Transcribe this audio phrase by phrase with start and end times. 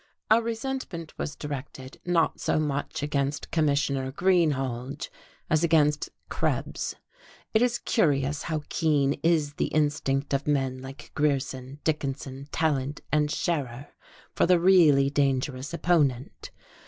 [0.31, 5.11] Our resentment was directed, not so much against Commissioner Greenhalge
[5.47, 6.95] as against Krebs.
[7.53, 13.29] It is curious how keen is the instinct of men like Grierson, Dickinson, Tallant and
[13.29, 13.89] Scherer
[14.33, 16.49] for the really dangerous opponent.